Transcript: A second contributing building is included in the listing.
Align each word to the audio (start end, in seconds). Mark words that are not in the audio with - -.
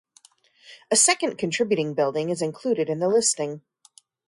A 0.89 0.95
second 0.95 1.37
contributing 1.37 1.93
building 1.93 2.31
is 2.31 2.41
included 2.41 2.89
in 2.89 2.97
the 2.97 3.07
listing. 3.07 3.61